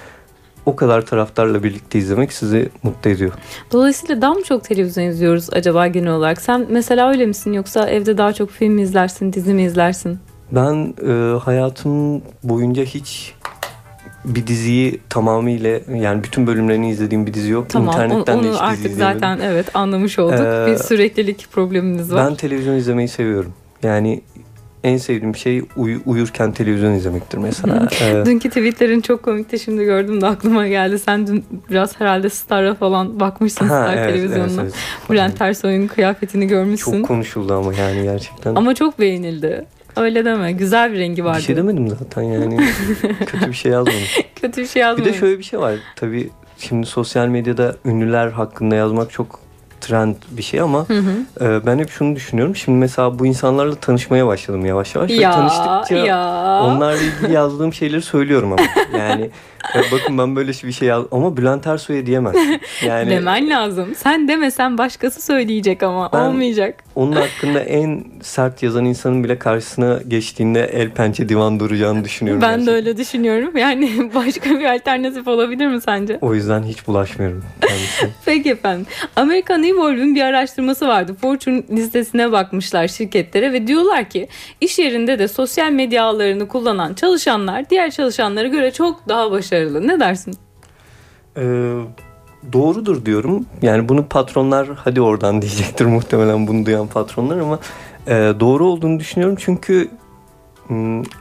[0.66, 3.32] o kadar taraftarla birlikte izlemek sizi mutlu ediyor.
[3.72, 6.40] Dolayısıyla daha mı çok televizyon izliyoruz acaba genel olarak?
[6.40, 10.18] Sen mesela öyle misin yoksa evde daha çok film mi izlersin, dizi mi izlersin?
[10.52, 13.34] Ben e, hayatım boyunca hiç
[14.24, 17.68] bir diziyi tamamıyla yani bütün bölümlerini izlediğim bir dizi yok.
[17.68, 19.20] Tamam İnternetten onu, de onu hiç dizi artık izleyemedim.
[19.20, 20.40] zaten evet anlamış olduk.
[20.40, 22.26] Ee, bir süreklilik problemimiz var.
[22.26, 23.52] Ben televizyon izlemeyi seviyorum.
[23.82, 24.22] Yani
[24.86, 27.88] en sevdiğim şey uyu- uyurken televizyon izlemektir mesela.
[28.02, 30.98] Ee, Dünkü tweetlerin çok komikti şimdi gördüm de aklıma geldi.
[30.98, 34.62] Sen dün biraz herhalde Star'a falan bakmışsın ha, Star evet, televizyonuna.
[34.62, 35.10] evet, evet.
[35.10, 36.92] Bülent Ersoy'un kıyafetini görmüşsün.
[36.92, 38.54] Çok konuşuldu ama yani gerçekten.
[38.54, 39.64] Ama çok beğenildi.
[39.96, 40.52] Öyle deme.
[40.52, 41.38] Güzel bir rengi vardı.
[41.38, 42.56] bir şey demedim zaten yani.
[43.26, 43.98] Kötü bir şey yazmadım.
[44.42, 45.12] Kötü bir şey Bir yazmadım.
[45.12, 45.74] de şöyle bir şey var.
[45.96, 49.40] Tabii şimdi sosyal medyada ünlüler hakkında yazmak çok
[49.86, 51.44] trend bir şey ama Hı hı.
[51.44, 52.56] e, ben hep şunu düşünüyorum.
[52.56, 55.10] Şimdi mesela bu insanlarla tanışmaya başladım yavaş yavaş.
[55.10, 56.60] Ve Ya tanıştıkça ya.
[56.64, 58.62] onlarla ilgili yazdığım şeyleri söylüyorum ama.
[58.98, 59.30] Yani
[59.74, 62.36] e, bakın ben böyle bir şey yaz ama Bülent Ersoy'a diyemez.
[62.86, 63.94] Yani Demen lazım.
[63.96, 66.84] Sen demesen başkası söyleyecek ama Ben- olmayacak.
[66.96, 72.42] Onun hakkında en sert yazan insanın bile karşısına geçtiğinde el pençe divan duracağını düşünüyorum.
[72.42, 72.74] Ben de gerçekten.
[72.74, 73.56] öyle düşünüyorum.
[73.56, 76.18] Yani başka bir alternatif olabilir mi sence?
[76.20, 77.44] O yüzden hiç bulaşmıyorum.
[78.24, 78.86] Peki efendim.
[79.16, 81.16] American Evolve'ün bir araştırması vardı.
[81.20, 84.28] Fortune listesine bakmışlar şirketlere ve diyorlar ki
[84.60, 89.88] iş yerinde de sosyal medya ağlarını kullanan çalışanlar diğer çalışanlara göre çok daha başarılı başarılı.
[89.88, 90.34] Ne dersin?
[91.36, 91.42] Ee,
[92.52, 93.46] doğrudur diyorum.
[93.62, 97.58] Yani bunu patronlar hadi oradan diyecektir muhtemelen bunu duyan patronlar ama
[98.06, 99.36] e, doğru olduğunu düşünüyorum.
[99.40, 99.88] Çünkü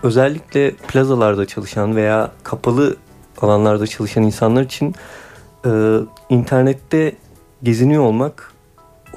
[0.04, 2.96] özellikle plazalarda çalışan veya kapalı
[3.42, 4.96] alanlarda çalışan insanlar için
[5.66, 5.70] e,
[6.30, 7.16] internette
[7.64, 8.54] geziniyor olmak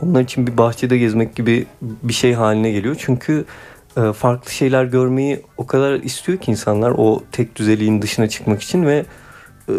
[0.03, 2.97] onlar için bir bahçede gezmek gibi bir şey haline geliyor.
[2.99, 3.45] Çünkü
[3.97, 8.87] e, farklı şeyler görmeyi o kadar istiyor ki insanlar o tek düzeliğin dışına çıkmak için
[8.87, 9.05] ve
[9.69, 9.73] e,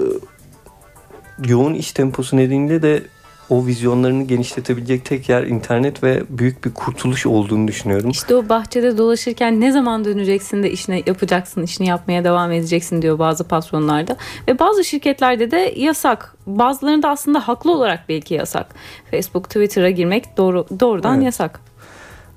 [1.48, 3.04] yoğun iş temposu nedeniyle de
[3.50, 8.10] o vizyonlarını genişletebilecek tek yer internet ve büyük bir kurtuluş olduğunu düşünüyorum.
[8.10, 13.20] İşte o bahçede dolaşırken ne zaman döneceksin de işini yapacaksın, işini yapmaya devam edeceksin diyor
[13.20, 14.18] bazı patronlarda.
[14.48, 16.36] Ve bazı şirketlerde de yasak.
[16.48, 18.76] Bazılarında aslında haklı olarak belki yasak.
[19.12, 21.26] Facebook, Twitter'a girmek doğru doğrudan Evet.
[21.26, 21.60] yasak.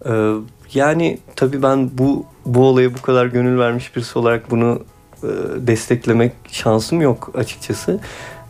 [0.06, 0.32] Ee,
[0.74, 4.82] yani tabii ben bu bu olaya bu kadar gönül vermiş birisi olarak bunu
[5.22, 5.28] e,
[5.66, 8.00] desteklemek şansım yok açıkçası.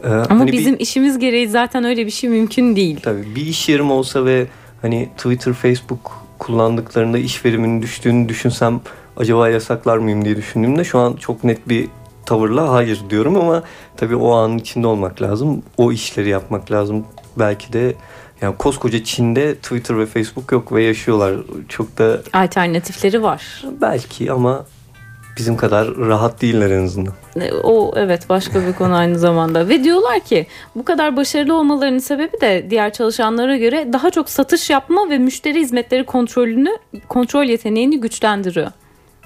[0.04, 3.00] Ee, Ama hani bir- bizim işimiz gereği zaten öyle bir şey mümkün değil.
[3.02, 4.46] Tabii bir iş yerim olsa ve
[4.82, 8.80] hani Twitter, Facebook kullandıklarında iş veriminin düştüğünü düşünsem
[9.16, 11.88] acaba yasaklar mıyım diye düşündüğümde şu an çok net bir
[12.26, 13.62] tavırla hayır diyorum ama
[13.96, 15.62] tabii o anın içinde olmak lazım.
[15.76, 17.04] O işleri yapmak lazım.
[17.38, 17.94] Belki de
[18.40, 21.34] yani koskoca Çin'de Twitter ve Facebook yok ve yaşıyorlar.
[21.68, 23.64] Çok da Alternatifleri var.
[23.80, 24.64] belki ama
[25.37, 27.14] bizim kadar rahat değiller en azından.
[27.40, 29.68] E, O evet başka bir konu aynı zamanda.
[29.68, 34.71] Ve diyorlar ki bu kadar başarılı olmalarının sebebi de diğer çalışanlara göre daha çok satış
[34.71, 36.71] yapma ve müşteri hizmetleri kontrolünü,
[37.09, 38.71] kontrol yeteneğini güçlendiriyor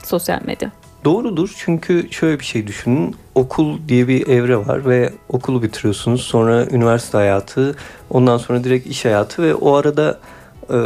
[0.04, 0.70] sosyal medya.
[1.04, 3.16] Doğrudur çünkü şöyle bir şey düşünün.
[3.34, 6.20] Okul diye bir evre var ve okulu bitiriyorsunuz.
[6.20, 7.76] Sonra üniversite hayatı,
[8.10, 10.18] ondan sonra direkt iş hayatı ve o arada
[10.70, 10.76] e,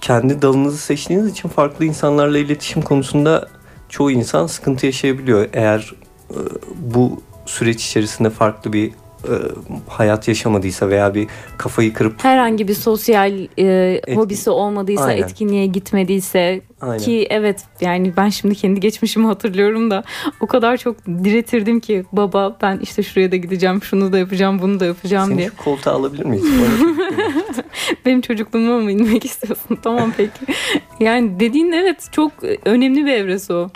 [0.00, 3.48] kendi dalınızı seçtiğiniz için farklı insanlarla iletişim konusunda
[3.90, 5.48] çoğu insan sıkıntı yaşayabiliyor.
[5.52, 5.92] Eğer
[6.30, 6.38] e,
[6.76, 8.92] bu süreç içerisinde farklı bir
[9.24, 9.34] e,
[9.88, 11.28] hayat yaşamadıysa veya bir
[11.58, 15.22] kafayı kırıp Herhangi bir sosyal e, hobisi olmadıysa, Aynen.
[15.22, 16.98] etkinliğe gitmediyse aynen.
[16.98, 20.04] ki evet yani ben şimdi kendi geçmişimi hatırlıyorum da
[20.40, 24.80] o kadar çok diretirdim ki baba ben işte şuraya da gideceğim, şunu da yapacağım, bunu
[24.80, 25.48] da yapacağım Seni diye.
[25.48, 26.44] şu koltuğa alabilir miyiz?
[28.06, 29.78] Benim çocukluğuma mı inmek istiyorsun?
[29.82, 30.54] Tamam peki.
[31.00, 32.32] Yani dediğin evet çok
[32.64, 33.68] önemli bir evresi o.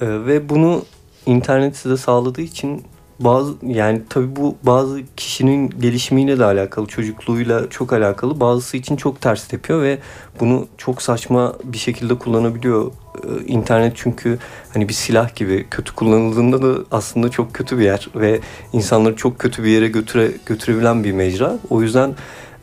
[0.00, 0.82] Ee, ve bunu
[1.26, 2.82] internet size sağladığı için
[3.20, 8.40] bazı yani tabii bu bazı kişinin gelişimiyle de alakalı, çocukluğuyla çok alakalı.
[8.40, 9.98] Bazısı için çok ters tepiyor ve
[10.40, 12.92] bunu çok saçma bir şekilde kullanabiliyor.
[13.24, 14.38] Ee, internet çünkü
[14.72, 18.40] hani bir silah gibi kötü kullanıldığında da aslında çok kötü bir yer ve
[18.72, 21.58] insanları çok kötü bir yere götüre götürebilen bir mecra.
[21.70, 22.14] O yüzden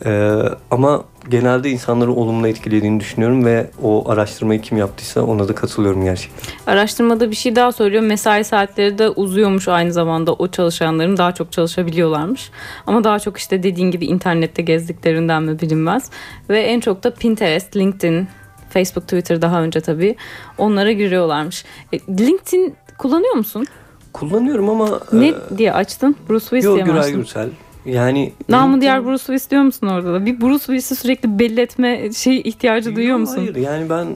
[0.05, 6.03] e, ama genelde insanları olumlu etkilediğini düşünüyorum ve o araştırmayı kim yaptıysa ona da katılıyorum
[6.03, 6.71] gerçekten.
[6.73, 8.03] Araştırmada bir şey daha söylüyor.
[8.03, 12.51] Mesai saatleri de uzuyormuş aynı zamanda o çalışanların daha çok çalışabiliyorlarmış.
[12.87, 16.09] Ama daha çok işte dediğin gibi internette gezdiklerinden mi bilinmez.
[16.49, 18.27] Ve en çok da Pinterest, LinkedIn,
[18.69, 20.15] Facebook, Twitter daha önce tabii
[20.57, 21.65] onlara giriyorlarmış.
[21.93, 23.67] E, LinkedIn kullanıyor musun?
[24.13, 26.15] Kullanıyorum ama Ne e, diye açtın?
[26.29, 27.15] Bruce Willis diye mi Güray açtın?
[27.15, 27.49] Gürsel.
[27.85, 30.25] Yani Namı diğer Bruce Willis diyor musun orada da?
[30.25, 33.37] Bir Bruce Willis'i sürekli belli etme şey ihtiyacı duyuyor Yok, musun?
[33.37, 34.07] Hayır yani ben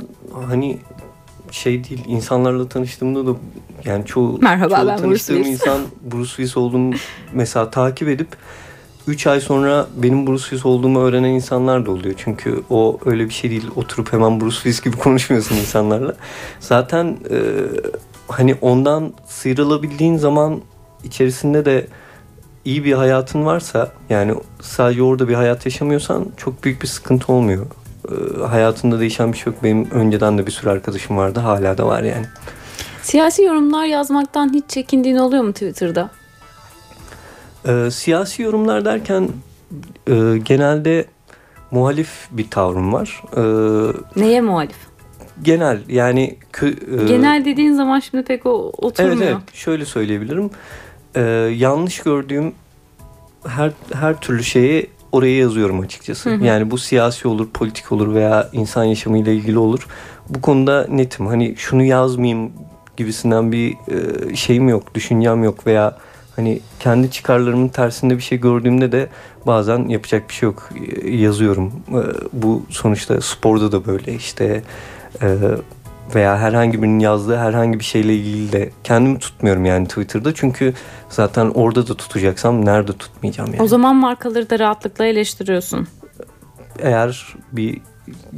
[0.47, 0.78] hani
[1.51, 3.38] şey değil insanlarla tanıştığımda da
[3.86, 5.62] yani çoğu, Merhaba, çoğu ben Bruce tanıştığım Willis.
[5.62, 6.93] insan Bruce Willis olduğumu
[7.34, 8.28] mesela takip edip
[9.08, 12.15] 3 ay sonra benim Bruce Willis olduğumu öğrenen insanlar da oluyor.
[12.17, 13.67] Çünkü o öyle bir şey değil.
[13.75, 16.15] Oturup hemen Bruce Willis gibi konuşmuyorsun insanlarla.
[16.60, 17.38] Zaten e,
[18.28, 20.62] hani ondan sıyrılabildiğin zaman
[21.04, 21.88] içerisinde de
[22.65, 27.65] iyi bir hayatın varsa yani sadece orada bir hayat yaşamıyorsan çok büyük bir sıkıntı olmuyor.
[28.12, 29.63] E, hayatında değişen bir şey yok.
[29.63, 31.39] Benim önceden de bir sürü arkadaşım vardı.
[31.39, 32.25] Hala da var yani.
[33.01, 36.10] Siyasi yorumlar yazmaktan hiç çekindiğin oluyor mu Twitter'da?
[37.67, 39.30] E, siyasi yorumlar derken
[40.08, 41.06] e, genelde
[41.71, 43.23] muhalif bir tavrım var.
[43.38, 43.41] E,
[44.21, 44.75] Neye muhalif?
[45.43, 49.21] genel yani kö- e, Genel dediğin zaman şimdi pek o Evet oturmuyor.
[49.32, 50.49] evet şöyle söyleyebilirim.
[51.15, 51.21] E,
[51.58, 52.54] yanlış gördüğüm
[53.47, 56.30] her her türlü şeyi oraya yazıyorum açıkçası.
[56.30, 56.43] Hı hı.
[56.43, 59.88] Yani bu siyasi olur, politik olur veya insan yaşamıyla ilgili olur.
[60.30, 61.28] Bu konuda netim.
[61.28, 62.51] Hani şunu yazmayayım
[62.97, 65.97] gibisinden bir e, şeyim yok, düşüncem yok veya
[66.36, 69.08] hani kendi çıkarlarımın tersinde bir şey gördüğümde de
[69.47, 70.69] bazen yapacak bir şey yok.
[71.04, 71.71] E, yazıyorum.
[71.89, 72.01] E,
[72.34, 74.63] bu sonuçta sporda da böyle işte
[75.21, 75.38] e,
[76.15, 80.34] veya herhangi birinin yazdığı herhangi bir şeyle ilgili de kendimi tutmuyorum yani Twitter'da.
[80.34, 80.73] Çünkü
[81.10, 83.62] zaten orada da tutacaksam nerede tutmayacağım yani.
[83.63, 85.88] O zaman markaları da rahatlıkla eleştiriyorsun.
[86.80, 87.82] Eğer bir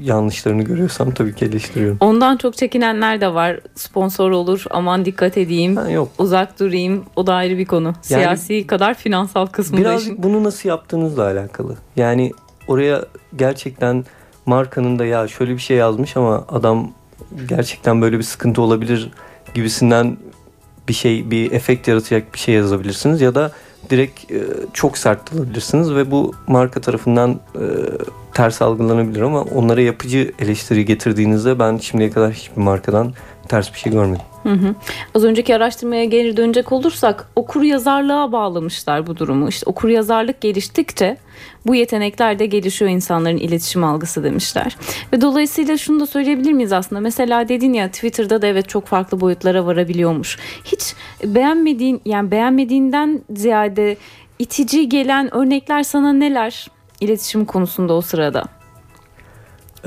[0.02, 1.98] yanlışlarını görüyorsam tabii ki eleştiriyorum.
[2.00, 3.60] Ondan çok çekinenler de var.
[3.76, 6.10] Sponsor olur, aman dikkat edeyim, Ha, yok.
[6.18, 7.04] uzak durayım.
[7.16, 7.94] O da ayrı bir konu.
[8.02, 10.24] Siyasi kadar finansal kısmında Birazcık işin.
[10.24, 11.76] bunu nasıl yaptığınızla alakalı.
[11.96, 12.32] Yani
[12.68, 14.06] oraya gerçekten
[14.46, 16.92] markanın da ya şöyle bir şey yazmış ama adam
[17.50, 19.12] gerçekten böyle bir sıkıntı olabilir
[19.54, 20.18] gibisinden
[20.88, 23.52] bir şey, bir efekt yaratacak bir şey yazabilirsiniz ya da
[23.90, 27.64] direkt e, çok sert alabilirsiniz ve bu marka tarafından e,
[28.34, 33.14] ters algılanabilir ama onlara yapıcı eleştiri getirdiğinizde ben şimdiye kadar hiçbir markadan
[33.48, 34.26] ters bir şey görmedim.
[34.44, 34.76] Hı hı.
[35.16, 39.50] Az önceki araştırmaya geri dönecek olursak okur yazarlığa bağlamışlar bu durumu.
[39.50, 41.18] İşte okur yazarlık geliştikçe
[41.68, 44.78] bu yetenekler de gelişiyor insanların iletişim algısı demişler.
[45.14, 47.02] Ve dolayısıyla şunu da söyleyebilir miyiz aslında?
[47.02, 50.38] Mesela dedin ya Twitter'da da evet çok farklı boyutlara varabiliyormuş.
[50.64, 53.98] Hiç beğenmediğin yani beğenmediğinden ziyade
[54.40, 56.68] itici gelen örnekler sana neler?
[57.02, 58.57] İletişim konusunda o sırada.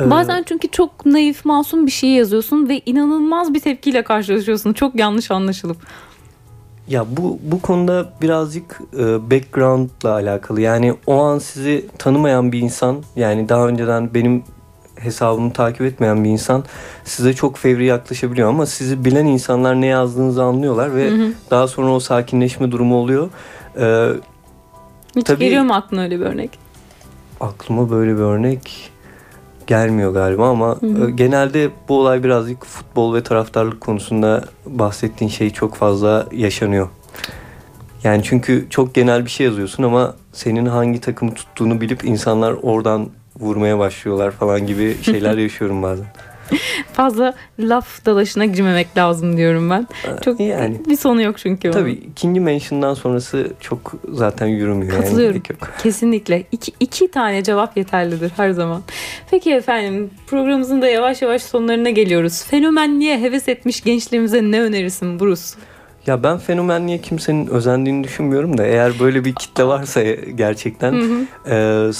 [0.00, 4.72] Ee, Bazen çünkü çok naif, masum bir şey yazıyorsun ve inanılmaz bir tepkiyle karşılaşıyorsun.
[4.72, 5.76] Çok yanlış anlaşılıp.
[6.88, 10.60] Ya bu bu konuda birazcık e, background'la alakalı.
[10.60, 14.42] Yani o an sizi tanımayan bir insan, yani daha önceden benim
[14.96, 16.64] hesabımı takip etmeyen bir insan
[17.04, 21.10] size çok fevri yaklaşabiliyor ama sizi bilen insanlar ne yazdığınızı anlıyorlar ve
[21.50, 23.28] daha sonra o sakinleşme durumu oluyor.
[23.80, 24.08] E,
[25.16, 26.58] Hiç Tabii- geliyor mu aklına öyle bir örnek?
[27.40, 28.90] aklıma böyle bir örnek
[29.70, 35.74] gelmiyor galiba ama e, genelde bu olay birazcık futbol ve taraftarlık konusunda bahsettiğin şey çok
[35.74, 36.88] fazla yaşanıyor.
[38.04, 43.08] Yani çünkü çok genel bir şey yazıyorsun ama senin hangi takımı tuttuğunu bilip insanlar oradan
[43.40, 46.06] vurmaya başlıyorlar falan gibi şeyler yaşıyorum bazen.
[46.92, 49.86] Fazla laf dalaşına girmemek lazım diyorum ben.
[50.24, 50.76] Çok yani.
[50.88, 51.68] bir sonu yok çünkü.
[51.68, 51.78] onun.
[51.78, 54.92] Tabii ikinci mention'dan sonrası çok zaten yürümüyor.
[54.92, 55.42] yani, Katılıyorum.
[55.50, 55.68] yok.
[55.82, 56.44] Kesinlikle.
[56.52, 58.82] İki, iki tane cevap yeterlidir her zaman.
[59.30, 62.44] Peki efendim programımızın da yavaş yavaş sonlarına geliyoruz.
[62.44, 65.42] Fenomenliğe heves etmiş gençlerimize ne önerirsin Bruce?
[66.06, 70.02] Ya ben fenomenliğe kimsenin özendiğini düşünmüyorum da eğer böyle bir kitle varsa
[70.34, 71.50] gerçekten Hı hı.
[71.50, 71.54] e,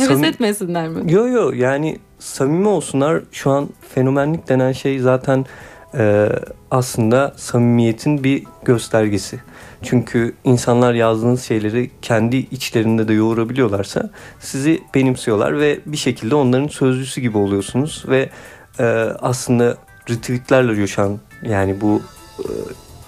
[0.05, 1.13] Heves etmesinler mi?
[1.13, 3.23] Yo yo yani samimi olsunlar.
[3.33, 5.47] Şu an fenomenlik denen şey zaten
[5.95, 6.29] e,
[6.71, 9.41] aslında samimiyetin bir göstergesi.
[9.83, 17.21] Çünkü insanlar yazdığınız şeyleri kendi içlerinde de yoğurabiliyorlarsa sizi benimsiyorlar ve bir şekilde onların sözcüsü
[17.21, 18.31] gibi oluyorsunuz ve
[18.79, 18.85] e,
[19.21, 19.77] aslında
[20.11, 22.03] retweetlerle coşan yani bu
[22.39, 22.49] e,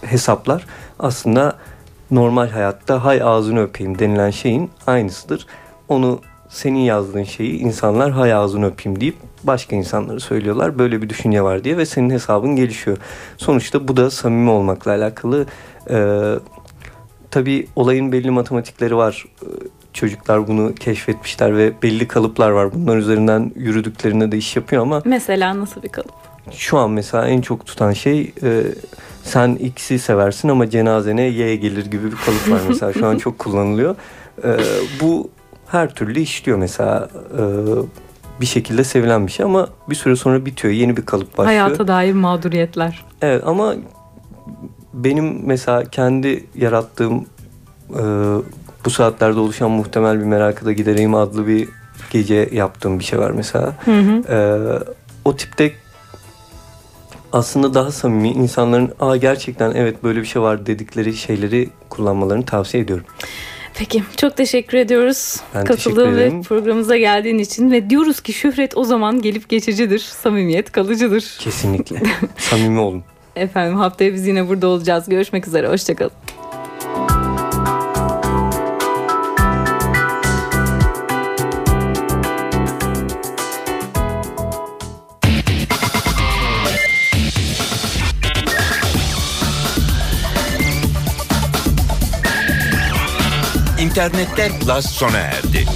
[0.07, 0.66] hesaplar
[0.98, 1.57] aslında
[2.11, 5.46] normal hayatta hay ağzını öpeyim denilen şeyin aynısıdır.
[5.88, 6.20] Onu
[6.52, 10.78] senin yazdığın şeyi insanlar hay ağzını öpeyim deyip başka insanlara söylüyorlar.
[10.78, 12.96] Böyle bir düşünce var diye ve senin hesabın gelişiyor.
[13.36, 15.46] Sonuçta bu da samimi olmakla alakalı.
[15.90, 16.34] Ee,
[17.30, 19.24] tabii olayın belli matematikleri var.
[19.42, 19.46] Ee,
[19.92, 22.72] Çocuklar bunu keşfetmişler ve belli kalıplar var.
[22.74, 26.10] Bunlar üzerinden yürüdüklerinde de iş yapıyor ama Mesela nasıl bir kalıp?
[26.50, 28.62] şu an mesela en çok tutan şey e,
[29.22, 33.38] sen X'i seversin ama cenazene Y gelir gibi bir kalıp var mesela şu an çok
[33.38, 33.96] kullanılıyor.
[34.44, 34.56] E,
[35.00, 35.30] bu
[35.72, 37.08] her türlü işliyor mesela
[37.38, 37.42] e,
[38.40, 41.61] bir şekilde sevilen bir şey ama bir süre sonra bitiyor yeni bir kalıp başlıyor.
[41.61, 43.04] Hayata dair mağduriyetler.
[43.22, 43.74] Evet ama
[44.94, 47.26] benim mesela kendi yarattığım
[47.90, 48.02] e,
[48.85, 51.68] bu saatlerde oluşan muhtemel bir merakı da gidereyim adlı bir
[52.11, 53.72] gece yaptığım bir şey var mesela.
[53.85, 54.22] Hı hı.
[54.28, 54.92] Ee,
[55.24, 55.72] o tipte
[57.32, 62.82] aslında daha samimi insanların aa gerçekten evet böyle bir şey var dedikleri şeyleri kullanmalarını tavsiye
[62.82, 63.04] ediyorum.
[63.74, 68.85] Peki çok teşekkür ediyoruz Ben katıldığın ve programımıza geldiğin için ve diyoruz ki şöhret o
[68.85, 71.37] zaman gelip geçicidir, samimiyet kalıcıdır.
[71.40, 72.02] Kesinlikle.
[72.38, 73.04] samimi olun.
[73.37, 75.08] Efendim haftaya biz yine burada olacağız.
[75.08, 76.12] Görüşmek üzere, hoşçakalın.
[93.92, 95.66] İnternette Plus sona erdi.